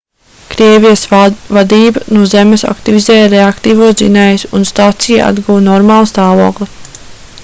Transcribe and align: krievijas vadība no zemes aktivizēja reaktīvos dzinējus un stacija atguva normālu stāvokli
krievijas 0.51 1.03
vadība 1.57 2.01
no 2.15 2.23
zemes 2.31 2.65
aktivizēja 2.71 3.29
reaktīvos 3.35 3.95
dzinējus 4.01 4.47
un 4.61 4.67
stacija 4.73 5.29
atguva 5.33 5.63
normālu 5.71 6.11
stāvokli 6.15 6.73